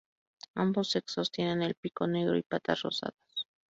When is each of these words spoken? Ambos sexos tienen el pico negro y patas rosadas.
Ambos 0.55 0.89
sexos 0.89 1.29
tienen 1.31 1.61
el 1.61 1.75
pico 1.75 2.07
negro 2.07 2.35
y 2.35 2.41
patas 2.41 2.81
rosadas. 2.81 3.45